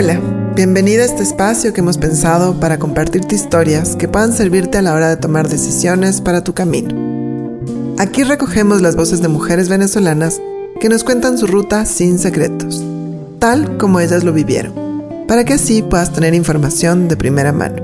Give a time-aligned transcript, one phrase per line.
[0.00, 0.20] Hola,
[0.54, 4.94] bienvenida a este espacio que hemos pensado para compartirte historias que puedan servirte a la
[4.94, 6.94] hora de tomar decisiones para tu camino.
[7.98, 10.40] Aquí recogemos las voces de mujeres venezolanas
[10.80, 12.80] que nos cuentan su ruta sin secretos,
[13.40, 17.82] tal como ellas lo vivieron, para que así puedas tener información de primera mano.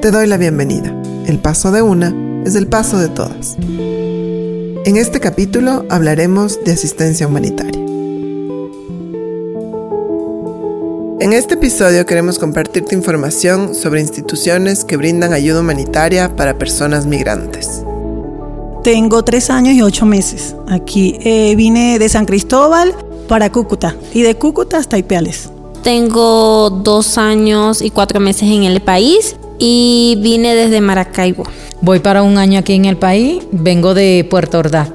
[0.00, 0.98] Te doy la bienvenida.
[1.26, 2.14] El paso de una
[2.46, 3.58] es el paso de todas.
[3.58, 7.85] En este capítulo hablaremos de asistencia humanitaria.
[11.26, 17.82] En este episodio queremos compartirte información sobre instituciones que brindan ayuda humanitaria para personas migrantes.
[18.84, 21.18] Tengo tres años y ocho meses aquí.
[21.24, 22.94] Eh, vine de San Cristóbal
[23.26, 25.50] para Cúcuta y de Cúcuta hasta Ipiales.
[25.82, 31.42] Tengo dos años y cuatro meses en el país y vine desde Maracaibo.
[31.80, 34.90] Voy para un año aquí en el país, vengo de Puerto Ordaz.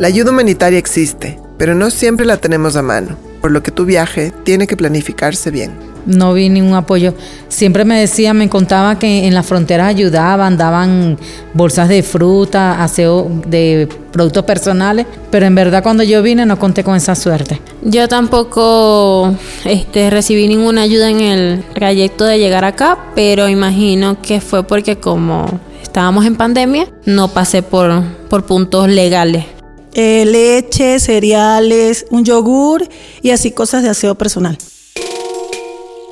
[0.00, 3.84] La ayuda humanitaria existe, pero no siempre la tenemos a mano por lo que tu
[3.84, 5.72] viaje tiene que planificarse bien.
[6.06, 7.14] No vi ningún apoyo.
[7.48, 11.18] Siempre me decía, me contaba que en las fronteras ayudaban, daban
[11.52, 16.84] bolsas de fruta, aseo de productos personales, pero en verdad cuando yo vine no conté
[16.84, 17.60] con esa suerte.
[17.82, 24.40] Yo tampoco este, recibí ninguna ayuda en el trayecto de llegar acá, pero imagino que
[24.40, 29.55] fue porque como estábamos en pandemia, no pasé por, por puntos legales.
[29.98, 32.86] Eh, leche, cereales, un yogur
[33.22, 34.58] y así cosas de aseo personal.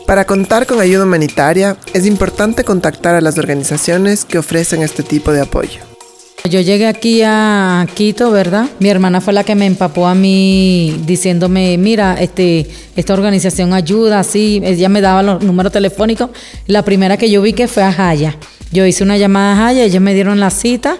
[0.07, 5.33] Para contar con ayuda humanitaria es importante contactar a las organizaciones que ofrecen este tipo
[5.33, 5.81] de apoyo.
[6.49, 8.71] Yo llegué aquí a Quito, ¿verdad?
[8.79, 14.21] Mi hermana fue la que me empapó a mí diciéndome, mira, este, esta organización ayuda,
[14.21, 16.31] así, ella me daba los números telefónicos.
[16.67, 18.39] La primera que yo vi que fue a Jaya.
[18.73, 20.97] Yo hice una llamada a Jaya, ellos me dieron la cita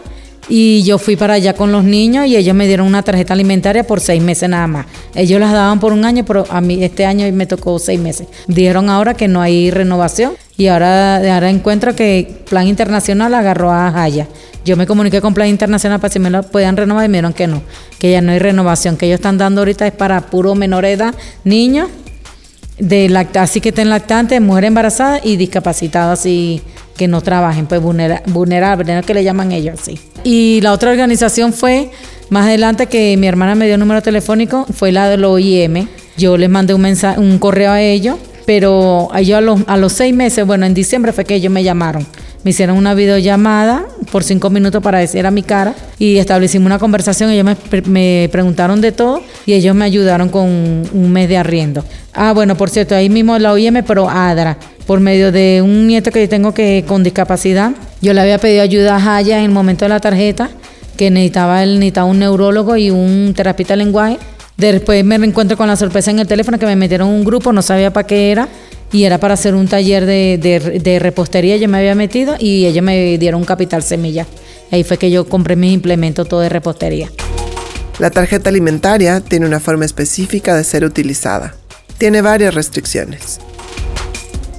[0.49, 3.85] y yo fui para allá con los niños y ellos me dieron una tarjeta alimentaria
[3.85, 4.87] por seis meses nada más.
[5.15, 8.29] Ellos las daban por un año, pero a mí este año me tocó seis meses.
[8.47, 13.91] Dijeron ahora que no hay renovación y ahora, ahora encuentro que Plan Internacional agarró a
[13.91, 14.29] Jaya.
[14.65, 17.33] Yo me comuniqué con Plan Internacional para si me lo podían renovar y me dijeron
[17.35, 17.63] que no,
[17.99, 21.15] que ya no hay renovación, que ellos están dando ahorita es para puro menor edad,
[21.45, 21.89] niños,
[22.79, 26.63] de lacta, así que estén lactantes, mujeres embarazadas y discapacitadas y
[26.97, 30.01] que no trabajen, pues vulnerables, que le llaman ellos así.
[30.25, 31.91] Y la otra organización fue,
[32.31, 35.87] más adelante que mi hermana me dio un número telefónico, fue la del OIM.
[36.17, 39.93] Yo les mandé un, mensaje, un correo a ellos, pero ellos a los, a los
[39.93, 42.07] seis meses, bueno, en diciembre fue que ellos me llamaron.
[42.43, 46.79] Me hicieron una videollamada por cinco minutos para decir a mi cara y establecimos una
[46.79, 47.31] conversación.
[47.31, 51.85] Ellos me, me, preguntaron de todo y ellos me ayudaron con un mes de arriendo.
[52.13, 56.11] Ah, bueno, por cierto, ahí mismo la OIM, pero ADRA por medio de un nieto
[56.11, 57.73] que yo tengo que con discapacidad.
[58.01, 60.51] Yo le había pedido ayuda a Jaya en el momento de la tarjeta,
[60.97, 64.19] que necesitaba, él necesitaba un neurólogo y un terapista lenguaje.
[64.57, 67.63] Después me reencuentro con la sorpresa en el teléfono que me metieron un grupo, no
[67.63, 68.49] sabía para qué era,
[68.93, 70.39] y era para hacer un taller de,
[70.83, 74.27] de, repostería, yo me había metido y ellos me dieron un capital semilla.
[74.71, 77.11] Ahí fue que yo compré mis implementos todo de repostería.
[77.99, 81.57] La tarjeta alimentaria tiene una forma específica de ser utilizada.
[81.99, 83.41] Tiene varias restricciones.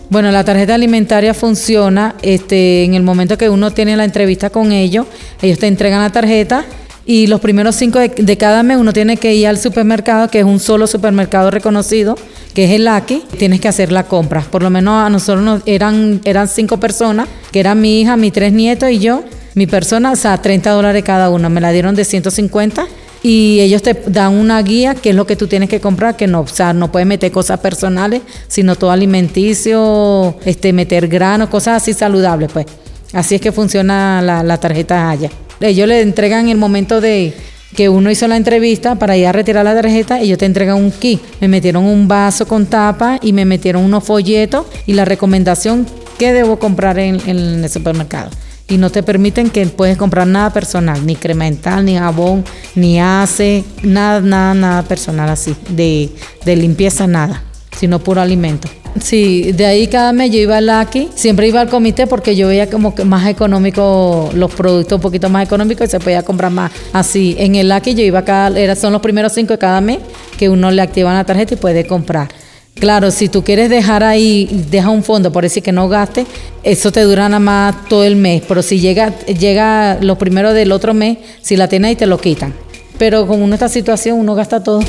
[0.09, 4.71] Bueno, la tarjeta alimentaria funciona este, en el momento que uno tiene la entrevista con
[4.71, 5.07] ellos,
[5.41, 6.63] ellos te entregan la tarjeta
[7.07, 10.45] y los primeros cinco de, cada mes uno tiene que ir al supermercado, que es
[10.45, 12.17] un solo supermercado reconocido,
[12.53, 14.41] que es el AKI, tienes que hacer la compra.
[14.41, 18.33] Por lo menos a nosotros nos, eran, eran cinco personas, que eran mi hija, mis
[18.33, 19.23] tres nietos y yo.
[19.53, 21.49] Mi persona, o sea, 30 dólares cada uno.
[21.49, 22.87] Me la dieron de 150
[23.27, 26.27] y ellos te dan una guía que es lo que tú tienes que comprar, que
[26.27, 31.81] no, o sea, no puedes meter cosas personales, sino todo alimenticio, este, meter granos, cosas
[31.81, 32.67] así saludables, pues.
[33.13, 35.31] Así es que funciona la, tarjeta allá.
[35.59, 37.33] Ellos le entregan en el momento de
[37.75, 40.91] que uno hizo la entrevista para ir a retirar la tarjeta, ellos te entregan un
[40.91, 41.19] kit.
[41.41, 45.87] Me metieron un vaso con tapa y me metieron unos folletos y la recomendación
[46.19, 48.29] que debo comprar en el supermercado
[48.67, 52.43] y no te permiten que puedes comprar nada personal, ni cremental, ni jabón,
[52.75, 56.09] ni ace, nada, nada, nada personal así, de,
[56.45, 57.43] de limpieza, nada,
[57.77, 58.67] sino puro alimento.
[58.99, 62.47] Sí, de ahí cada mes yo iba al Lucky, siempre iba al comité porque yo
[62.47, 66.51] veía como que más económico, los productos un poquito más económicos y se podía comprar
[66.51, 66.71] más.
[66.93, 69.99] Así, en el Lucky yo iba cada, era, son los primeros cinco de cada mes
[70.37, 72.29] que uno le activa la tarjeta y puede comprar.
[72.75, 76.25] Claro, si tú quieres dejar ahí, deja un fondo por decir que no gaste,
[76.61, 78.43] eso te dura nada más todo el mes.
[78.47, 82.19] Pero si llega, llega lo primero del otro mes, si la tienes ahí te lo
[82.19, 82.53] quitan.
[82.97, 84.81] Pero con esta situación uno gasta todo.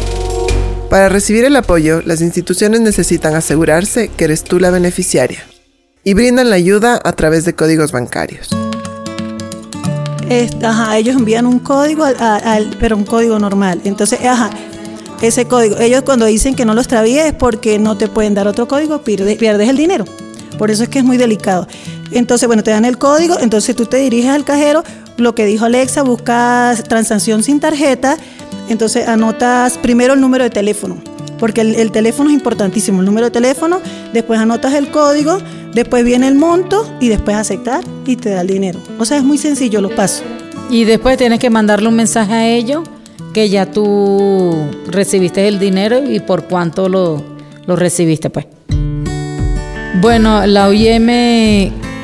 [0.91, 5.45] Para recibir el apoyo, las instituciones necesitan asegurarse que eres tú la beneficiaria
[6.05, 8.49] y brindan la ayuda a través de códigos bancarios.
[10.63, 12.05] ajá, ellos envían un código,
[12.79, 13.81] pero un código normal.
[13.85, 14.51] Entonces, ajá,
[15.23, 15.79] ese código.
[15.79, 19.03] Ellos cuando dicen que no lo extravíes es porque no te pueden dar otro código,
[19.03, 20.05] pierdes, pierdes el dinero.
[20.59, 21.67] Por eso es que es muy delicado.
[22.11, 24.85] Entonces, bueno, te dan el código, entonces tú te diriges al cajero,
[25.17, 28.17] lo que dijo Alexa, buscas transacción sin tarjeta,
[28.69, 30.99] entonces anotas primero el número de teléfono,
[31.39, 33.81] porque el, el teléfono es importantísimo, el número de teléfono,
[34.13, 35.39] después anotas el código,
[35.75, 38.79] después viene el monto y después aceptar y te da el dinero.
[38.99, 40.25] O sea, es muy sencillo los pasos.
[40.71, 42.89] Y después tienes que mandarle un mensaje a ellos
[43.37, 47.23] que ya tú recibiste el dinero y por cuánto lo,
[47.67, 48.47] lo recibiste, pues.
[50.01, 51.11] Bueno, la OIM,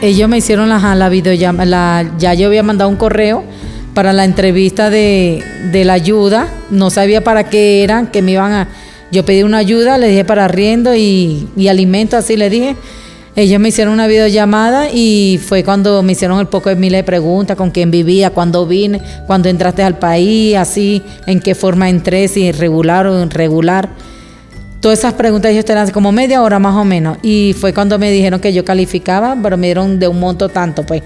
[0.03, 3.45] ellos me hicieron la, la videollamada, ya yo había mandado un correo
[3.95, 5.43] para la entrevista de,
[5.73, 8.69] de, la ayuda, no sabía para qué eran, que me iban a...
[9.11, 12.77] Yo pedí una ayuda, le dije para arriendo y, y alimento, así le dije.
[13.35, 17.05] Ellos me hicieron una videollamada y fue cuando me hicieron el poco de miles de
[17.05, 22.29] preguntas, con quién vivía, cuándo vine, cuándo entraste al país, así, en qué forma entré,
[22.29, 23.89] si irregular o irregular.
[24.81, 27.17] Todas esas preguntas ellos tenían como media hora más o menos.
[27.23, 30.85] Y fue cuando me dijeron que yo calificaba, pero me dieron de un monto tanto,
[30.85, 31.03] pues.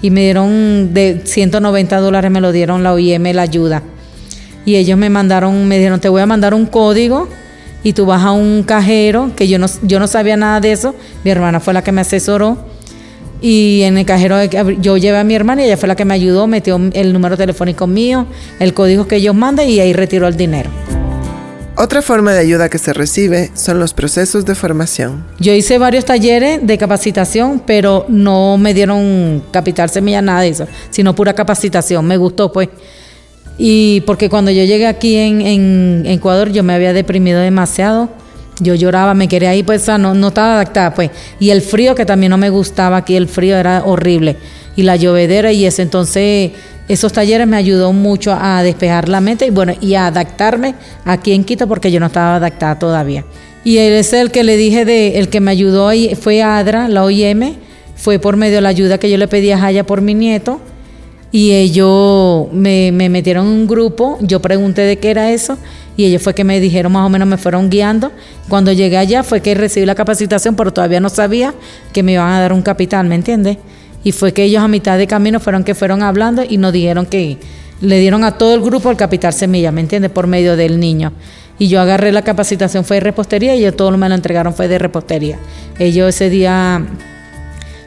[0.00, 3.82] Y me dieron de 190 dólares, me lo dieron la OIM, la ayuda.
[4.64, 7.28] Y ellos me mandaron, me dijeron, te voy a mandar un código
[7.86, 10.96] y tú vas a un cajero, que yo no, yo no sabía nada de eso,
[11.22, 12.58] mi hermana fue la que me asesoró,
[13.40, 16.12] y en el cajero yo llevé a mi hermana y ella fue la que me
[16.12, 18.26] ayudó, metió el número telefónico mío,
[18.58, 20.68] el código que ellos mandan y ahí retiró el dinero.
[21.76, 25.24] Otra forma de ayuda que se recibe son los procesos de formación.
[25.38, 30.66] Yo hice varios talleres de capacitación, pero no me dieron capital semilla, nada de eso,
[30.90, 32.04] sino pura capacitación.
[32.04, 32.68] Me gustó, pues.
[33.58, 38.08] Y porque cuando yo llegué aquí en, Ecuador yo me había deprimido demasiado.
[38.58, 41.10] Yo lloraba, me quería ir, pues no, no estaba adaptada, pues.
[41.38, 44.36] Y el frío, que también no me gustaba aquí, el frío era horrible.
[44.76, 45.82] Y la llovedera y eso.
[45.82, 46.52] Entonces,
[46.88, 50.74] esos talleres me ayudó mucho a despejar la mente y bueno, y a adaptarme
[51.04, 53.24] aquí en Quito porque yo no estaba adaptada todavía.
[53.64, 56.88] Y él es el que le dije de, el que me ayudó ahí fue ADRA,
[56.88, 57.56] la OIM,
[57.96, 60.60] fue por medio de la ayuda que yo le pedí a Jaya por mi nieto
[61.32, 65.58] y ellos me, me, metieron en un grupo, yo pregunté de qué era eso
[65.96, 68.12] y ellos fue que me dijeron más o menos, me fueron guiando.
[68.48, 71.54] Cuando llegué allá fue que recibí la capacitación, pero todavía no sabía
[71.92, 73.56] que me iban a dar un capital, ¿me entiendes?
[74.04, 77.06] Y fue que ellos a mitad de camino fueron que fueron hablando y nos dijeron
[77.06, 77.38] que
[77.80, 80.10] le dieron a todo el grupo el capital semilla, ¿me entiendes?
[80.10, 81.12] Por medio del niño.
[81.58, 84.68] Y yo agarré la capacitación, fue de repostería y ellos todo me lo entregaron, fue
[84.68, 85.38] de repostería.
[85.78, 86.86] Ellos ese día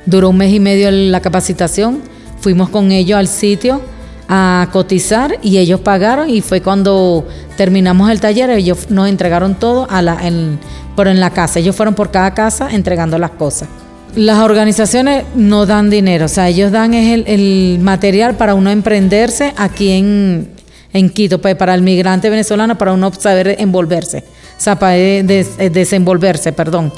[0.08, 2.02] duró un mes y medio la capacitación
[2.42, 3.82] Fuimos con ellos al sitio
[4.28, 7.28] a cotizar y ellos pagaron y fue cuando
[7.58, 10.60] terminamos el taller, ellos nos entregaron todo a la, en,
[10.98, 11.60] en la casa.
[11.60, 13.70] Ellos fueron por cada casa entregando las cosas.
[14.16, 19.92] Las organizaciones no dan dinero, o sea, ellos dan el, material para uno emprenderse aquí
[19.92, 20.50] en,
[20.94, 24.24] en Quito, pues, para el migrante venezolano, para uno saber envolverse,
[24.58, 26.92] o sea, para desenvolverse, perdón.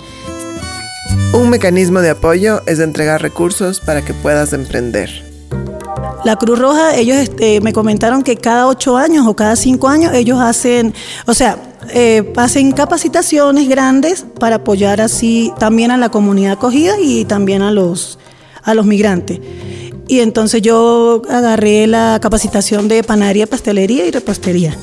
[1.33, 5.30] Un mecanismo de apoyo es entregar recursos para que puedas emprender.
[6.23, 10.13] La Cruz Roja, ellos este, me comentaron que cada ocho años o cada cinco años
[10.13, 10.93] ellos hacen,
[11.25, 11.57] o sea,
[11.89, 17.71] eh, hacen capacitaciones grandes para apoyar así también a la comunidad acogida y también a
[17.71, 18.19] los,
[18.61, 19.39] a los migrantes.
[20.07, 24.75] Y entonces yo agarré la capacitación de panadería, pastelería y repostería.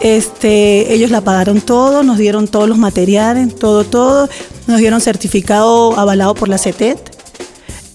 [0.00, 4.28] Este, ellos la pagaron todo, nos dieron todos los materiales, todo, todo.
[4.68, 7.07] Nos dieron certificado avalado por la CETET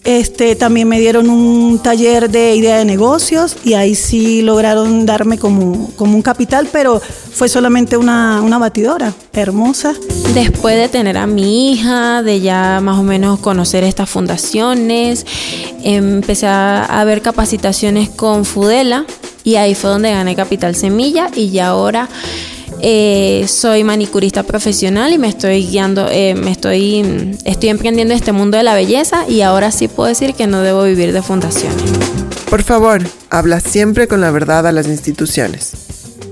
[0.04, 5.38] este, también me dieron un taller de idea de negocios y ahí sí lograron darme
[5.38, 9.94] como, como un capital, pero fue solamente una, una batidora hermosa.
[10.34, 15.26] Después de tener a mi hija, de ya más o menos conocer estas fundaciones,
[15.84, 19.06] empecé a ver capacitaciones con Fudela
[19.44, 22.10] y ahí fue donde gané Capital Semilla y ya ahora
[22.86, 28.58] eh, soy manicurista profesional y me estoy guiando, eh, me estoy, estoy emprendiendo este mundo
[28.58, 31.82] de la belleza y ahora sí puedo decir que no debo vivir de fundaciones.
[32.50, 35.72] Por favor, habla siempre con la verdad a las instituciones.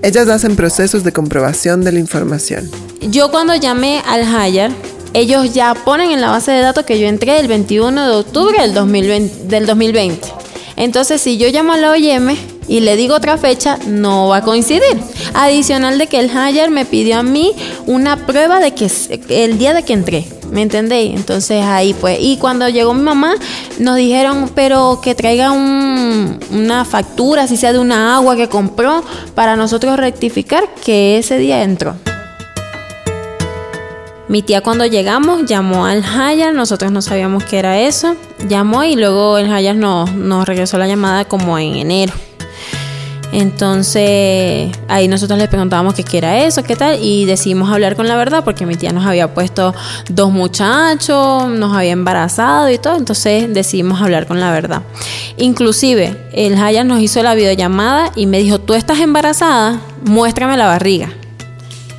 [0.03, 2.70] Ellas hacen procesos de comprobación de la información.
[3.00, 4.72] Yo cuando llamé al Hire,
[5.13, 8.62] ellos ya ponen en la base de datos que yo entré el 21 de octubre
[8.62, 9.48] del 2020.
[9.48, 10.27] Del 2020.
[10.75, 12.36] Entonces, si yo llamo a la OIM,
[12.68, 14.98] y le digo otra fecha, no va a coincidir.
[15.34, 17.53] Adicional de que el Hire me pidió a mí
[17.86, 18.89] una prueba de que
[19.30, 20.27] el día de que entré.
[20.51, 21.15] ¿Me entendéis?
[21.15, 22.18] Entonces ahí pues.
[22.20, 23.36] Y cuando llegó mi mamá,
[23.80, 29.03] nos dijeron, pero que traiga una factura, si sea de una agua que compró,
[29.34, 31.96] para nosotros rectificar que ese día entró.
[34.27, 38.15] Mi tía cuando llegamos llamó al Hire, nosotros no sabíamos qué era eso.
[38.48, 42.13] Llamó y luego el Hire nos, nos regresó la llamada como en enero.
[43.32, 48.16] Entonces ahí nosotros le preguntábamos qué era eso, qué tal, y decidimos hablar con la
[48.16, 49.74] verdad porque mi tía nos había puesto
[50.10, 54.82] dos muchachos, nos había embarazado y todo, entonces decidimos hablar con la verdad.
[55.38, 60.68] Inclusive el Haya nos hizo la videollamada y me dijo, tú estás embarazada, muéstrame la
[60.68, 61.10] barriga.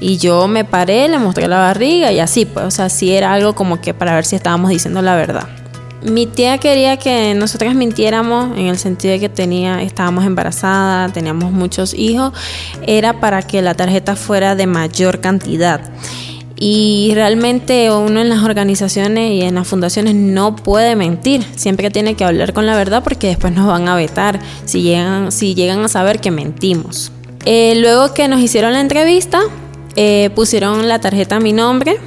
[0.00, 3.32] Y yo me paré, le mostré la barriga y así, pues, o sea, sí era
[3.32, 5.61] algo como que para ver si estábamos diciendo la verdad.
[6.04, 11.52] Mi tía quería que nosotras mintiéramos en el sentido de que tenía, estábamos embarazadas, teníamos
[11.52, 12.32] muchos hijos,
[12.86, 15.80] era para que la tarjeta fuera de mayor cantidad.
[16.56, 21.44] Y realmente uno en las organizaciones y en las fundaciones no puede mentir.
[21.56, 25.32] Siempre tiene que hablar con la verdad porque después nos van a vetar si llegan,
[25.32, 27.10] si llegan a saber que mentimos.
[27.44, 29.40] Eh, luego que nos hicieron la entrevista,
[29.96, 31.98] eh, pusieron la tarjeta a mi nombre,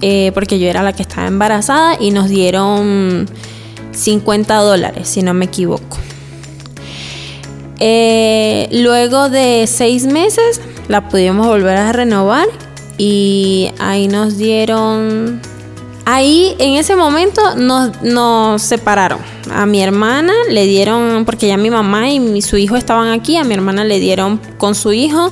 [0.00, 3.28] eh, porque yo era la que estaba embarazada y nos dieron
[3.92, 5.98] 50 dólares, si no me equivoco.
[7.80, 12.46] Eh, luego de seis meses la pudimos volver a renovar
[12.96, 15.40] y ahí nos dieron...
[16.10, 19.18] Ahí en ese momento nos, nos separaron.
[19.52, 23.44] A mi hermana le dieron, porque ya mi mamá y su hijo estaban aquí, a
[23.44, 25.30] mi hermana le dieron con su hijo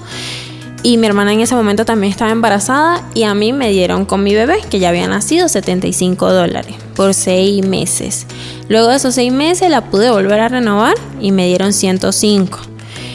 [0.86, 4.22] y mi hermana en ese momento también estaba embarazada y a mí me dieron con
[4.22, 8.24] mi bebé, que ya había nacido, 75 dólares por seis meses.
[8.68, 12.60] Luego de esos seis meses la pude volver a renovar y me dieron 105.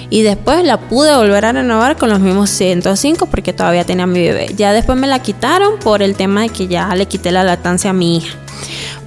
[0.09, 4.19] Y después la pude volver a renovar con los mismos 105 porque todavía tenía mi
[4.19, 4.53] bebé.
[4.57, 7.91] Ya después me la quitaron por el tema de que ya le quité la lactancia
[7.91, 8.37] a mi hija.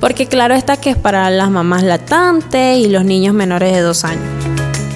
[0.00, 4.06] Porque claro está que es para las mamás lactantes y los niños menores de dos
[4.06, 4.43] años.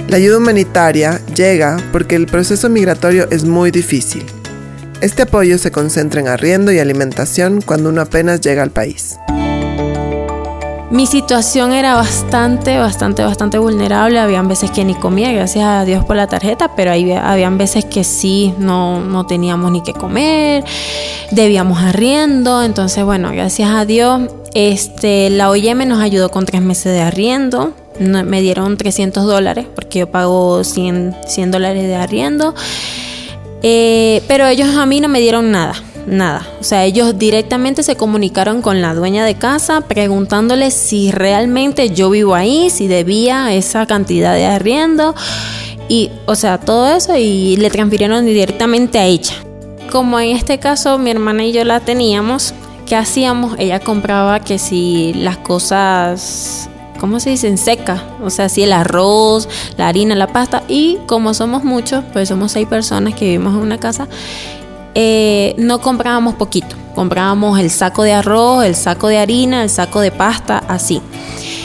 [0.08, 4.24] La ayuda humanitaria llega porque el proceso migratorio es muy difícil.
[5.02, 9.18] Este apoyo se concentra en arriendo y alimentación cuando uno apenas llega al país.
[10.90, 14.18] Mi situación era bastante, bastante, bastante vulnerable.
[14.18, 17.84] Habían veces que ni comía, gracias a Dios por la tarjeta, pero ahí habían veces
[17.84, 20.64] que sí, no, no teníamos ni que comer,
[21.32, 22.62] debíamos arriendo.
[22.62, 24.22] Entonces, bueno, gracias a Dios,
[24.54, 30.00] este, la OIM nos ayudó con tres meses de arriendo me dieron 300 dólares porque
[30.00, 32.54] yo pago 100, 100 dólares de arriendo.
[33.62, 35.74] Eh, pero ellos a mí no me dieron nada,
[36.06, 36.46] nada.
[36.60, 42.10] O sea, ellos directamente se comunicaron con la dueña de casa preguntándole si realmente yo
[42.10, 45.14] vivo ahí, si debía esa cantidad de arriendo.
[45.88, 49.34] Y, o sea, todo eso y le transfirieron directamente a ella.
[49.90, 52.52] Como en este caso mi hermana y yo la teníamos,
[52.86, 53.56] ¿qué hacíamos?
[53.58, 57.48] Ella compraba que si las cosas ¿cómo se dice?
[57.48, 58.02] En seca.
[58.22, 60.62] O sea, así el arroz, la harina, la pasta.
[60.68, 64.08] Y como somos muchos, pues somos seis personas que vivimos en una casa,
[64.94, 66.76] eh, no comprábamos poquito.
[66.94, 71.00] Comprábamos el saco de arroz, el saco de harina, el saco de pasta, así.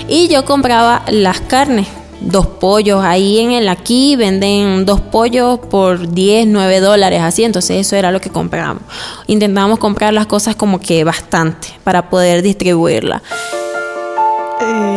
[0.08, 1.88] Y yo compraba las carnes,
[2.22, 3.04] dos pollos.
[3.04, 7.44] Ahí en el aquí venden dos pollos por 10, 9 dólares, así.
[7.44, 8.84] Entonces eso era lo que comprábamos.
[9.28, 13.24] Intentábamos comprar las cosas como que bastante para poder distribuirla.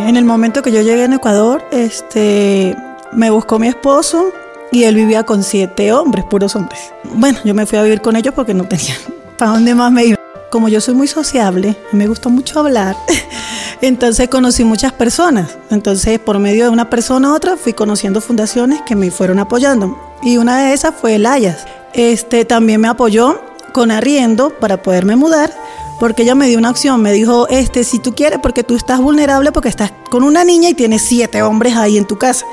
[0.06, 2.76] En el momento que yo llegué en Ecuador, este,
[3.10, 4.30] me buscó mi esposo
[4.70, 6.78] y él vivía con siete hombres, puros hombres.
[7.14, 8.94] Bueno, yo me fui a vivir con ellos porque no tenía
[9.36, 10.18] para dónde más me iba.
[10.48, 12.96] Como yo soy muy sociable, me gustó mucho hablar,
[13.80, 15.58] entonces conocí muchas personas.
[15.70, 19.98] Entonces, por medio de una persona u otra, fui conociendo fundaciones que me fueron apoyando.
[20.22, 21.66] Y una de esas fue el Ayas.
[21.94, 23.40] Este también me apoyó
[23.72, 25.52] con arriendo para poderme mudar
[25.98, 29.00] porque ella me dio una opción, me dijo, este, si tú quieres, porque tú estás
[29.00, 32.44] vulnerable porque estás con una niña y tienes siete hombres ahí en tu casa.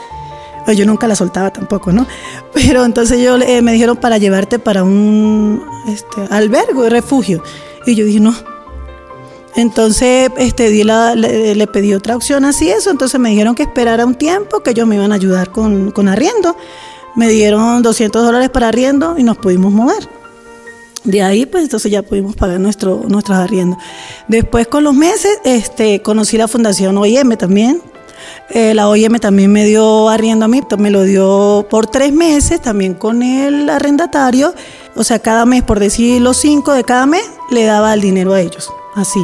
[0.65, 2.07] Pues yo nunca la soltaba tampoco, ¿no?
[2.53, 7.43] Pero entonces yo eh, me dijeron para llevarte para un este, albergo, refugio.
[7.85, 8.33] Y yo dije, no.
[9.55, 14.03] Entonces este, di la, le, pedí otra opción así eso, entonces me dijeron que esperara
[14.03, 16.55] un tiempo, que ellos me iban a ayudar con, con arriendo.
[17.15, 20.22] Me dieron 200 dólares para arriendo y nos pudimos mover.
[21.03, 23.77] De ahí, pues entonces ya pudimos pagar nuestro, nuestros arriendos.
[24.27, 27.81] Después, con los meses, este, conocí la Fundación OIM también.
[28.50, 32.62] Eh, la OIM también me dio arriendo a mí, me lo dio por tres meses,
[32.62, 34.53] también con el arrendatario.
[34.95, 38.33] O sea, cada mes, por decir los cinco de cada mes, le daba el dinero
[38.33, 38.72] a ellos.
[38.95, 39.19] Así.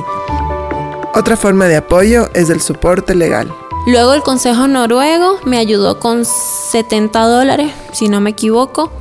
[1.13, 3.53] Otra forma de apoyo es el soporte legal.
[3.87, 8.91] Luego el Consejo Noruego me ayudó con 70 dólares, si no me equivoco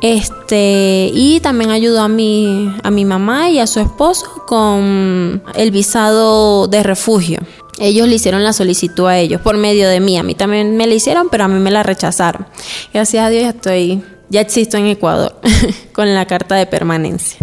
[0.00, 5.70] este, y también ayudó a mi, a mi mamá y a su esposo con el
[5.70, 7.40] visado de refugio.
[7.80, 10.18] Ellos le hicieron la solicitud a ellos por medio de mí.
[10.18, 12.46] A mí también me la hicieron, pero a mí me la rechazaron.
[12.92, 15.36] Gracias a Dios ya estoy, ya existo en Ecuador
[15.92, 17.38] con la carta de permanencia.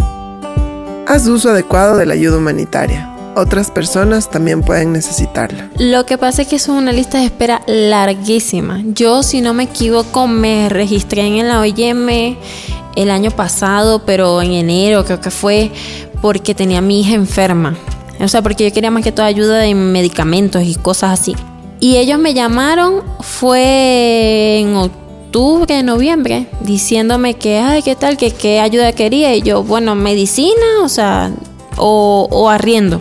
[1.06, 3.15] Haz uso adecuado de la ayuda humanitaria.
[3.36, 5.70] Otras personas también pueden necesitarla.
[5.78, 8.82] Lo que pasa es que es una lista de espera larguísima.
[8.86, 12.36] Yo, si no me equivoco, me registré en la OIM
[12.96, 15.70] el año pasado, pero en enero creo que fue
[16.22, 17.76] porque tenía a mi hija enferma.
[18.18, 21.36] O sea, porque yo quería más que toda ayuda de medicamentos y cosas así.
[21.78, 28.16] Y ellos me llamaron, fue en octubre, noviembre, diciéndome que, ay, ¿qué tal?
[28.16, 29.36] Que qué ayuda quería.
[29.36, 31.30] Y yo, bueno, medicina, o sea,
[31.76, 33.00] o, arriendo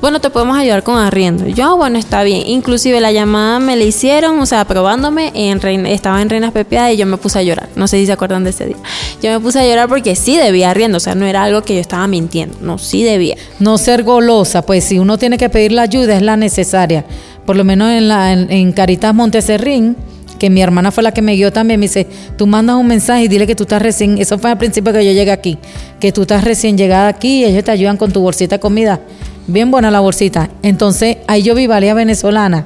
[0.00, 1.46] bueno, te podemos ayudar con arriendo.
[1.46, 2.44] Yo, bueno, está bien.
[2.46, 6.96] Inclusive la llamada me la hicieron, o sea, probándome, en estaba en Reinas Pepiadas y
[6.96, 7.68] yo me puse a llorar.
[7.76, 8.76] No sé si se acuerdan de ese día.
[9.22, 11.74] Yo me puse a llorar porque sí debía arriendo, o sea, no era algo que
[11.74, 13.36] yo estaba mintiendo, no, sí debía.
[13.58, 17.04] No ser golosa, pues si uno tiene que pedir la ayuda es la necesaria.
[17.44, 19.96] Por lo menos en, la, en, Caritas Monteserrín,
[20.40, 23.22] que mi hermana fue la que me guió también, me dice, tú mandas un mensaje
[23.22, 25.58] y dile que tú estás recién, eso fue al principio que yo llegué aquí,
[26.00, 29.00] que tú estás recién llegada aquí y ellos te ayudan con tu bolsita de comida
[29.46, 30.48] Bien buena la bolsita.
[30.62, 32.64] Entonces, ahí yo vi varias venezolanas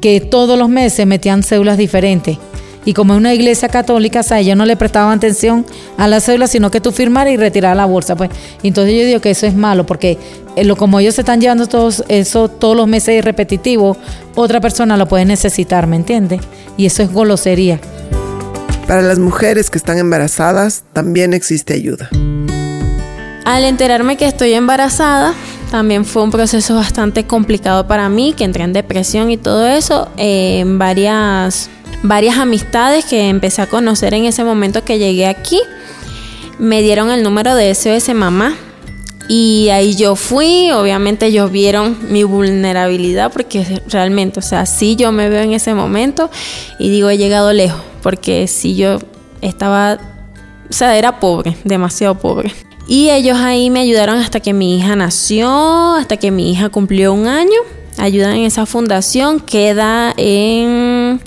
[0.00, 2.38] que todos los meses metían cédulas diferentes.
[2.84, 5.66] Y como es una iglesia católica, sea, ellos no le prestaban atención
[5.98, 8.14] a la cédula, sino que tú firmaras y retirar la bolsa.
[8.14, 8.30] Pues.
[8.62, 10.16] Entonces yo digo que eso es malo, porque
[10.64, 13.96] lo, como ellos se están llevando todos, eso todos los meses repetitivo,
[14.34, 16.40] otra persona lo puede necesitar, ¿me entiendes?
[16.76, 17.80] Y eso es golosería.
[18.86, 22.08] Para las mujeres que están embarazadas, también existe ayuda.
[23.44, 25.34] Al enterarme que estoy embarazada,
[25.70, 30.08] también fue un proceso bastante complicado para mí, que entré en depresión y todo eso.
[30.16, 31.70] Eh, varias,
[32.02, 35.60] varias amistades que empecé a conocer en ese momento que llegué aquí
[36.60, 38.54] me dieron el número de SOS Mamá.
[39.32, 45.12] Y ahí yo fui, obviamente ellos vieron mi vulnerabilidad porque realmente, o sea, sí yo
[45.12, 46.32] me veo en ese momento
[46.80, 48.98] y digo, he llegado lejos, porque si yo
[49.40, 50.00] estaba,
[50.68, 52.52] o sea, era pobre, demasiado pobre.
[52.88, 57.12] Y ellos ahí me ayudaron hasta que mi hija nació, hasta que mi hija cumplió
[57.12, 57.60] un año.
[57.98, 61.20] Ayudan en esa fundación, queda en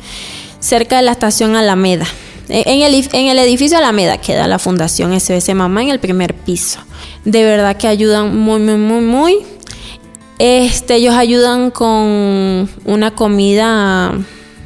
[0.60, 2.08] cerca de la estación Alameda.
[2.50, 6.82] En el, en el edificio Alameda queda la fundación SOS Mamá en el primer piso.
[7.25, 9.38] De verdad que ayudan muy, muy, muy, muy.
[10.39, 14.12] Este, ellos ayudan con una comida,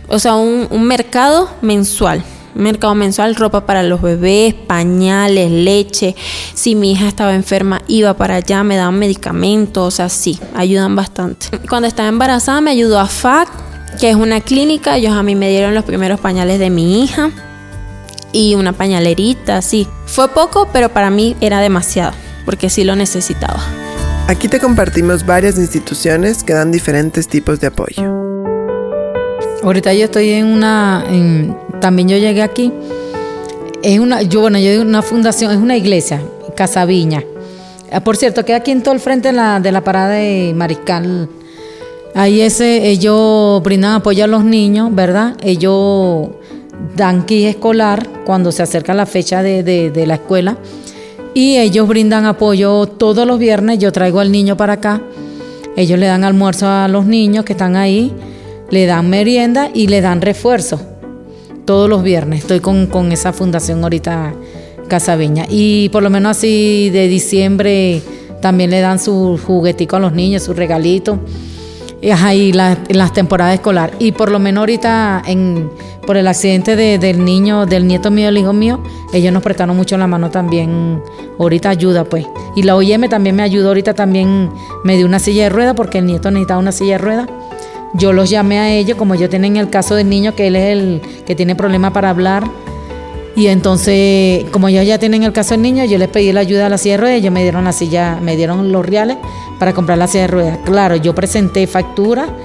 [0.08, 2.24] o sea, un, mercado mensual
[2.56, 6.16] mercado mensual, ropa para los bebés, pañales, leche.
[6.56, 10.96] Si mi hija estaba enferma, iba para allá, me daban medicamentos, o sea, sí, ayudan
[10.96, 11.50] bastante.
[11.70, 13.48] Cuando estaba embarazada me ayudó a FAC,
[14.00, 17.30] que es una clínica, ellos a mí me dieron los primeros pañales de mi hija
[18.32, 19.88] y una pañalerita, sí.
[20.06, 22.14] Fue poco, pero para mí era demasiado,
[22.48, 23.60] porque sí lo necesitaba.
[24.30, 28.02] Aquí te compartimos varias instituciones que dan diferentes tipos de apoyo.
[29.64, 31.04] Ahorita yo estoy en una,
[31.82, 32.72] también yo llegué aquí.
[33.84, 36.22] Es una, yo bueno, yo digo una fundación, es una iglesia,
[36.56, 37.22] Casa Viña.
[37.92, 40.54] Ah, por cierto, queda aquí en todo el frente de la, de la parada de
[40.56, 41.28] Mariscal.
[42.16, 45.36] Ahí ese, ellos brindan apoyo a los niños, ¿verdad?
[45.42, 46.30] Ellos
[46.96, 50.58] dan kit escolar cuando se acerca la fecha de, de la escuela.
[51.38, 53.78] Y ellos brindan apoyo todos los viernes.
[53.78, 55.04] Yo traigo al niño para acá.
[55.76, 58.12] Ellos le dan almuerzo a los niños que están ahí,
[58.72, 60.82] le dan merienda y le dan refuerzo
[61.64, 62.40] todos los viernes.
[62.40, 64.34] Estoy con, esa fundación ahorita
[64.88, 65.46] Casaviña.
[65.48, 68.02] Y por lo menos así de diciembre
[68.42, 71.20] también le dan su juguetico a los niños, su regalito.
[72.02, 73.92] Y ahí las, las temporadas escolar.
[74.00, 75.70] Y por lo menos ahorita en,
[76.06, 78.82] por el accidente del niño, del nieto mío, el hijo mío,
[79.14, 81.02] ellos nos prestaron mucho la mano también.
[81.40, 82.26] Ahorita ayuda pues.
[82.56, 84.50] Y la OIM también me ayudó ahorita también,
[84.84, 87.28] me dio una silla de rueda porque el nieto necesitaba una silla de rueda
[87.94, 90.56] yo los llamé a ellos, como yo tenía en el caso del niño, que él
[90.56, 92.44] es el que tiene problema para hablar.
[93.38, 96.66] Y entonces, como ellos ya tienen el caso del niño, yo les pedí la ayuda
[96.66, 99.18] a la silla de ruedas, ellos me dieron la silla, me dieron los reales
[99.60, 100.60] para comprar la silla de ruedas.
[100.66, 102.36] Claro, yo presenté factura.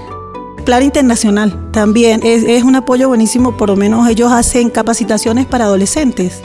[0.65, 6.43] Plan Internacional también es, un apoyo buenísimo, por lo menos ellos hacen capacitaciones para adolescentes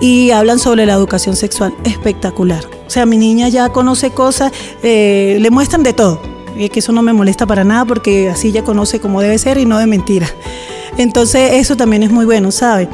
[0.00, 1.72] y hablan sobre la educación sexual.
[1.84, 2.64] Espectacular.
[2.88, 4.50] O sea, mi niña ya conoce cosas,
[4.82, 6.20] eh, le muestran de todo
[6.68, 9.64] que eso no me molesta para nada porque así ya conoce cómo debe ser y
[9.64, 10.28] no de mentira.
[10.98, 12.88] Entonces eso también es muy bueno, ¿sabe?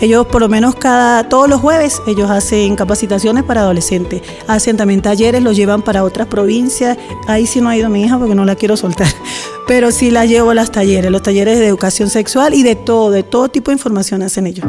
[0.00, 5.02] Ellos por lo menos cada todos los jueves ellos hacen capacitaciones para adolescentes, hacen también
[5.02, 6.98] talleres, los llevan para otras provincias.
[7.26, 9.08] Ahí sí no ha ido mi hija porque no la quiero soltar,
[9.66, 13.10] pero sí la llevo a los talleres, los talleres de educación sexual y de todo,
[13.10, 14.66] de todo tipo de información hacen ellos.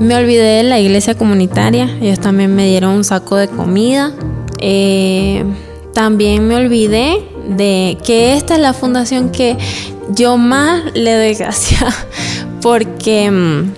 [0.00, 4.12] Me olvidé de la iglesia comunitaria, ellos también me dieron un saco de comida.
[4.60, 5.44] Eh,
[5.92, 9.56] también me olvidé de que esta es la fundación que
[10.10, 11.92] yo más le doy gracias
[12.60, 13.72] porque mm,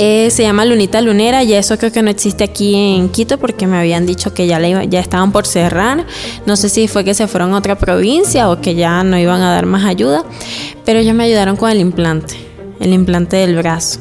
[0.00, 3.66] Eh, se llama Lunita Lunera y eso creo que no existe aquí en Quito porque
[3.66, 6.06] me habían dicho que ya, le ya estaban por cerrar.
[6.46, 9.40] No sé si fue que se fueron a otra provincia o que ya no iban
[9.40, 10.24] a dar más ayuda,
[10.84, 12.36] pero ellos me ayudaron con el implante,
[12.78, 13.98] el implante del brazo.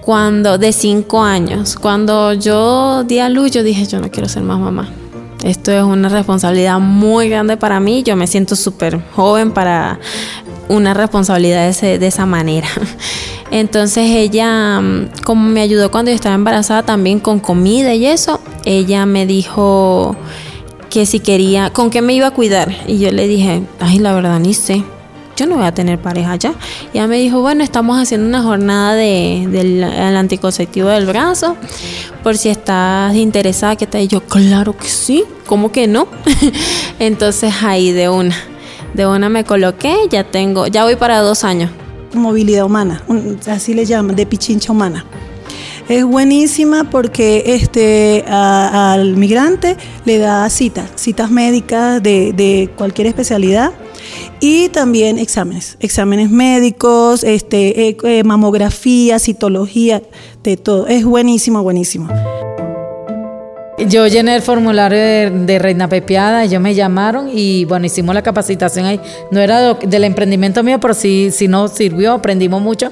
[0.00, 4.42] Cuando, de cinco años, cuando yo di a luz, yo dije, yo no quiero ser
[4.42, 4.88] más mamá.
[5.44, 8.02] Esto es una responsabilidad muy grande para mí.
[8.02, 10.00] Yo me siento súper joven para
[10.70, 12.68] una responsabilidad de, esa manera.
[13.50, 18.40] Entonces ella, mm, como me ayudó cuando yo estaba embarazada también con comida y eso,
[18.64, 20.16] ella me dijo
[20.88, 22.72] que si quería, con qué me iba a cuidar.
[22.86, 24.84] Y yo le dije, ay, la verdad ni sé.
[25.36, 26.54] Yo no voy a tener pareja ya.
[26.92, 29.82] Y ella me dijo, bueno, estamos haciendo una jornada de, del
[30.16, 31.56] anticonceptivo del brazo.
[32.22, 34.02] Por si estás interesada, ¿qué tal?
[34.02, 35.24] Y yo, claro que sí.
[35.46, 36.06] ¿Cómo que no?
[37.00, 38.36] Entonces ahí de una,
[38.94, 39.94] de una me coloqué.
[40.10, 41.70] Ya tengo, ya voy para dos años
[42.14, 43.02] movilidad humana,
[43.46, 45.04] así le llaman, de pichincha humana.
[45.88, 53.72] Es buenísima porque este, al migrante le da citas, citas médicas de, cualquier especialidad
[54.38, 60.02] y también exámenes, exámenes médicos, este, eh, eh, mamografía, citología,
[60.44, 60.86] de todo.
[60.86, 62.08] Es buenísimo, buenísimo.
[63.88, 68.84] Yo llené el formulario de, Reina Pepiada, ellos me llamaron y bueno, hicimos la capacitación
[68.84, 69.00] ahí.
[69.30, 72.90] No era del emprendimiento mío, pero sí, sí nos sirvió, aprendimos mucho.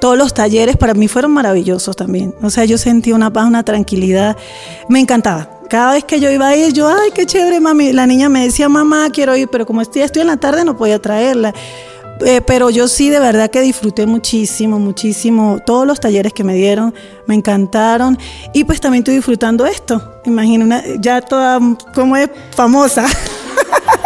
[0.00, 2.34] Todos los talleres para mí fueron maravillosos también.
[2.42, 4.36] O sea, yo sentí una paz, una tranquilidad.
[4.88, 5.48] Me encantaba.
[5.68, 7.92] Cada vez que yo iba a ir, yo, ay, qué chévere, mami.
[7.92, 10.76] La niña me decía, mamá, quiero ir, pero como estoy, estoy en la tarde, no
[10.76, 11.54] podía traerla.
[12.20, 15.58] Eh, pero yo sí, de verdad que disfruté muchísimo, muchísimo.
[15.64, 16.94] Todos los talleres que me dieron
[17.26, 18.18] me encantaron.
[18.52, 20.20] Y pues también estoy disfrutando esto.
[20.24, 21.58] Imagina, ya toda
[21.94, 23.06] como es famosa.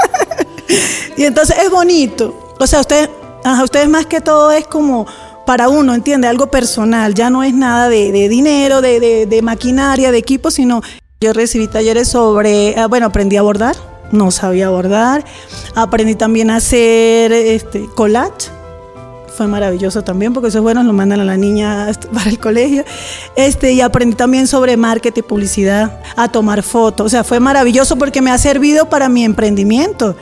[1.17, 2.55] y entonces es bonito.
[2.59, 3.11] O sea, ustedes,
[3.45, 5.07] a ustedes más que todo es como
[5.47, 6.29] para uno, ¿entiende?
[6.29, 7.15] Algo personal.
[7.15, 10.83] Ya no es nada de, dinero, de, de, maquinaria, de equipo, sino
[11.21, 13.77] yo recibí talleres sobre, ah, bueno, aprendí a bordar
[14.13, 15.25] no sabía bordar.
[15.75, 18.51] Aprendí también a hacer este, collage.
[19.37, 22.85] Fue maravilloso también porque esos buenos lo mandan a la niña para el colegio.
[23.37, 27.07] Este, y aprendí también sobre marketing publicidad, a tomar fotos.
[27.07, 30.17] O sea, fue maravilloso porque me ha servido para mi emprendimiento.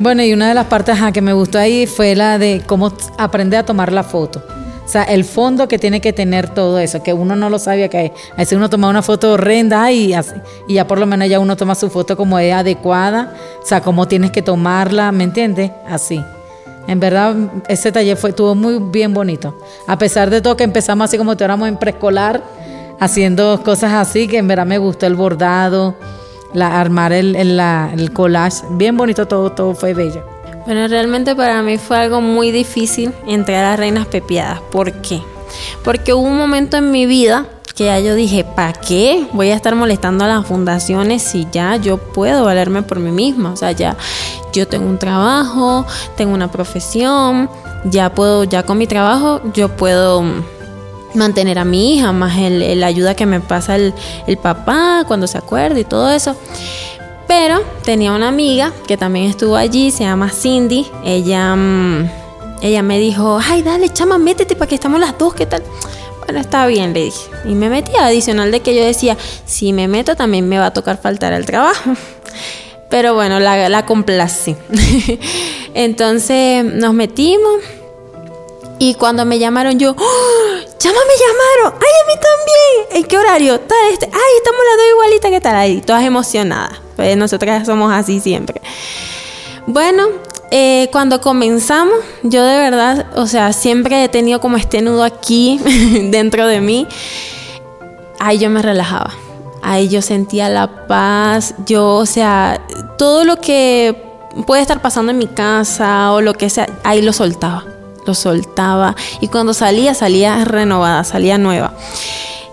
[0.00, 3.60] Bueno, y una de las partes que me gustó ahí fue la de cómo aprender
[3.60, 4.42] a tomar la foto.
[4.88, 7.90] O sea, el fondo que tiene que tener todo eso, que uno no lo sabía
[7.90, 8.10] que.
[8.32, 10.32] A veces uno toma una foto horrenda y, así,
[10.66, 13.82] y ya por lo menos ya uno toma su foto como es adecuada, o sea,
[13.82, 15.72] cómo tienes que tomarla, ¿me entiendes?
[15.86, 16.24] Así.
[16.86, 17.36] En verdad,
[17.68, 19.58] ese taller fue, estuvo muy bien bonito.
[19.86, 22.42] A pesar de todo que empezamos así como éramos en preescolar,
[22.98, 25.96] haciendo cosas así, que en verdad me gustó el bordado,
[26.54, 30.37] la, armar el, el, el collage, bien bonito todo, todo fue bello.
[30.68, 34.60] Bueno, realmente para mí fue algo muy difícil entrar a Reinas Pepiadas.
[34.70, 35.22] ¿Por qué?
[35.82, 39.54] Porque hubo un momento en mi vida que ya yo dije, ¿para qué voy a
[39.54, 43.52] estar molestando a las fundaciones si ya yo puedo valerme por mí misma?
[43.52, 43.96] O sea, ya
[44.52, 45.86] yo tengo un trabajo,
[46.18, 47.48] tengo una profesión,
[47.84, 50.22] ya puedo, ya con mi trabajo, yo puedo
[51.14, 53.94] mantener a mi hija, más la ayuda que me pasa el,
[54.26, 56.36] el papá cuando se acuerda y todo eso.
[57.28, 60.86] Pero tenía una amiga que también estuvo allí, se llama Cindy.
[61.04, 62.10] Ella, mm,
[62.62, 65.62] ella me dijo, ay, dale, chama, métete para que estamos las dos, ¿qué tal?
[66.24, 67.30] Bueno, está bien, le dije.
[67.44, 70.72] Y me metí, adicional de que yo decía, si me meto también me va a
[70.72, 71.92] tocar faltar al trabajo.
[72.90, 74.56] Pero bueno, la, la complací.
[75.74, 77.56] Entonces nos metimos.
[78.78, 80.68] Y cuando me llamaron yo, ¡Oh!
[80.78, 81.80] ¡Chama, me llamaron!
[81.80, 83.02] ¡Ay, a mí también!
[83.02, 83.54] ¿En qué horario?
[83.54, 84.06] este?
[84.06, 85.30] ¡Ay, estamos las dos igualitas!
[85.32, 85.80] ¿Qué tal ahí?
[85.80, 86.78] Todas emocionadas.
[86.94, 88.60] Pues nosotras somos así siempre.
[89.66, 90.06] Bueno,
[90.52, 95.58] eh, cuando comenzamos, yo de verdad, o sea, siempre he tenido como este nudo aquí
[96.10, 96.86] dentro de mí.
[98.20, 99.12] Ahí yo me relajaba.
[99.60, 101.54] Ahí yo sentía la paz.
[101.66, 102.64] Yo, o sea,
[102.96, 104.04] todo lo que
[104.46, 107.64] puede estar pasando en mi casa o lo que sea, ahí lo soltaba.
[108.08, 108.96] Lo soltaba.
[109.20, 111.74] Y cuando salía, salía renovada, salía nueva.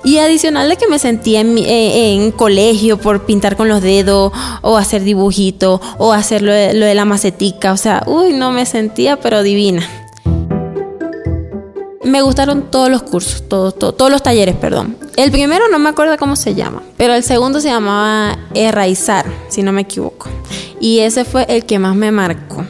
[0.03, 4.75] Y adicional de que me sentía eh, en, colegio por pintar con los dedos o
[4.75, 7.71] hacer dibujito o hacer lo de, la macetica.
[7.71, 9.81] O sea, uy, no me sentía pero divina.
[12.03, 14.97] Me gustaron todos los cursos, todos, todos, los talleres, perdón.
[15.15, 19.63] El primero no me acuerdo cómo se llama, pero el segundo se llamaba Erraizar, si
[19.63, 20.27] no me equivoco.
[20.81, 22.65] Y ese fue el que más me marcó.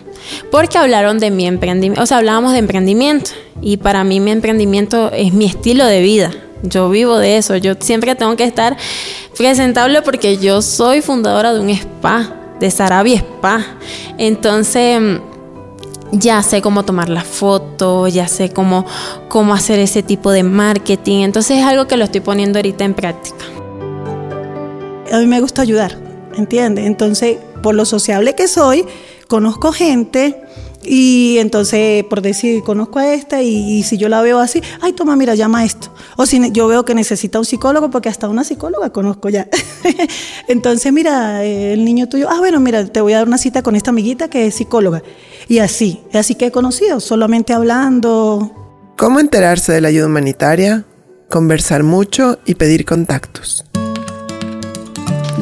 [0.52, 3.32] Porque hablaron de mi emprendimiento, o sea, hablábamos de emprendimiento.
[3.62, 6.32] Y para mí mi emprendimiento es mi estilo de vida.
[6.64, 7.56] Yo vivo de eso.
[7.58, 8.78] Yo siempre tengo que estar
[9.38, 13.66] presentable porque yo soy fundadora de un spa, de Sarabi Spa.
[14.18, 15.20] Entonces,
[16.12, 18.86] ya sé cómo tomar la foto, ya sé cómo,
[19.28, 21.24] cómo hacer ese tipo de marketing.
[21.24, 23.46] Entonces es algo que lo estoy poniendo ahorita en práctica.
[25.12, 25.98] A mí me gusta ayudar,
[26.36, 26.86] ¿entiendes?
[26.86, 28.86] Entonces, por lo sociable que soy,
[29.28, 30.42] conozco gente
[30.86, 35.16] y entonces, por decir, conozco a esta y, si yo la veo así, ay, toma,
[35.16, 35.92] mira, llama esto.
[36.16, 39.48] O si yo veo que necesita un psicólogo, porque hasta una psicóloga conozco ya.
[40.48, 43.64] entonces, mira, eh, el niño tuyo, ah, bueno, mira, te voy a dar una cita
[43.64, 45.02] con esta amiguita que es psicóloga.
[45.48, 48.52] Y así, así que he conocido, solamente hablando.
[48.98, 50.86] ¿Cómo enterarse de la ayuda humanitaria?
[51.30, 53.66] Conversar mucho y pedir contactos.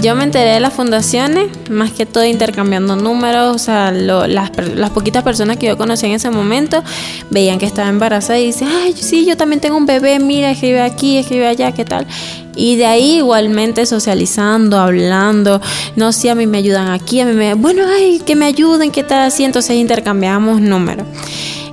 [0.04, 4.90] Yo me enteré de las fundaciones, más que todo intercambiando números, o sea, las, las,
[4.90, 6.84] poquitas personas que yo conocí en ese momento
[7.30, 10.82] veían que estaba embarazada y dicen, ay, sí, yo también tengo un bebé, mira, escribe
[10.82, 12.06] aquí, escribe allá, ¿qué tal?
[12.54, 15.62] Y de ahí igualmente socializando, hablando,
[15.96, 18.92] no sé, a mí me ayudan aquí, a mí me, bueno, ay, que me ayuden,
[18.92, 19.46] ¿qué tal así?
[19.46, 21.08] Entonces intercambiamos números.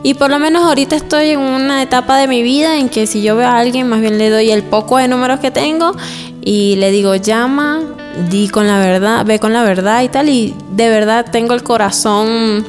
[0.05, 3.23] Y por lo menos ahorita estoy en una etapa de mi vida en que si
[3.23, 5.97] yo veo a alguien, más bien le doy el poco de números que tengo
[6.43, 7.81] y le digo, llama,
[8.29, 10.29] di con la verdad, ve con la verdad y tal.
[10.29, 12.65] Y de verdad tengo el corazón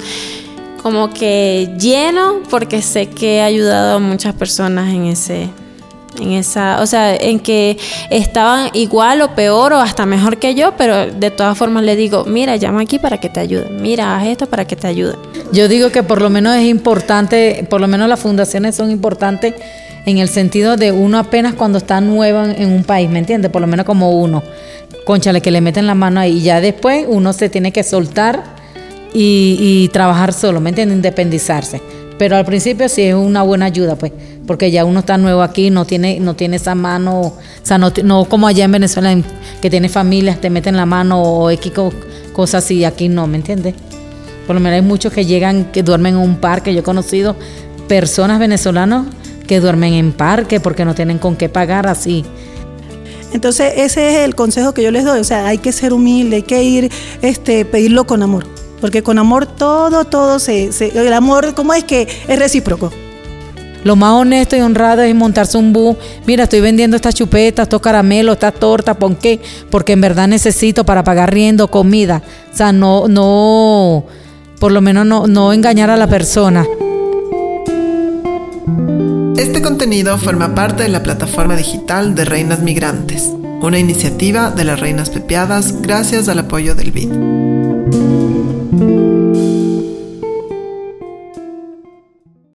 [0.82, 5.49] como que lleno porque sé que he ayudado a muchas personas en ese
[6.19, 7.77] en esa, o sea, en que
[8.10, 12.25] estaban igual o peor o hasta mejor que yo, pero de todas formas le digo,
[12.25, 15.15] mira, llama aquí para que te ayude, mira, haz esto para que te ayude.
[15.51, 19.54] Yo digo que por lo menos es importante, por lo menos las fundaciones son importantes
[20.06, 23.51] en el sentido de uno apenas cuando está nuevo en, un país, ¿me entiendes?
[23.51, 24.43] Por lo menos como uno.
[25.05, 26.37] Conchale, que le meten la mano ahí.
[26.37, 28.43] Y ya después uno se tiene que soltar
[29.13, 30.95] y, trabajar solo, ¿me entiendes?
[30.95, 31.81] Independizarse.
[32.17, 34.11] Pero al principio sí es una buena ayuda, pues,
[34.45, 38.25] porque ya uno está nuevo aquí, no tiene, no tiene esa mano, o sea, no,
[38.25, 39.17] como allá en Venezuela,
[39.59, 41.71] que tiene familias, te meten la mano o X
[42.31, 43.73] cosas así, aquí no, ¿me entiendes?
[44.45, 46.73] Por lo menos hay muchos que llegan, que duermen en un parque.
[46.73, 47.35] Yo he conocido
[47.87, 49.05] personas venezolanas
[49.47, 52.25] que duermen en parque porque no tienen con qué pagar así.
[53.34, 56.38] Entonces ese es el consejo que yo les doy, o sea, hay que ser humilde,
[56.38, 56.91] hay que ir,
[57.22, 58.46] este, pedirlo con amor,
[58.80, 62.91] porque con amor todo, todo se, el amor, ¿cómo es que es recíproco?
[63.84, 65.98] Lo más honesto y honrado es montarse un bus.
[66.28, 69.39] Mira, estoy vendiendo estas chupetas, estos caramelos, estas tortas, ¿por qué?
[69.72, 72.22] Porque en verdad necesito para pagar riendo, comida.
[72.54, 74.06] O sea, no, no,
[74.60, 76.63] por lo menos no, no engañar a la persona.
[79.38, 84.80] Este contenido forma parte de la plataforma digital de Reinas Migrantes, una iniciativa de las
[84.80, 87.40] Reinas Pepiadas gracias al apoyo del BID.